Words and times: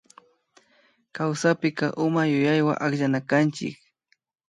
Kawsapika 1.15 1.87
uma 2.05 2.21
yuyaywa 2.33 2.73
akllanakanchik 2.85 3.75